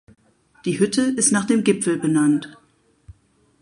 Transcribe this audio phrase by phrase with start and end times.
[0.65, 2.57] Die Hütte ist nach dem Gipfel benannt.